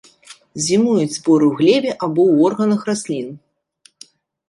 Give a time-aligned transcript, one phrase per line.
[0.67, 3.33] Зімуюць споры ў глебе або ў органах раслін.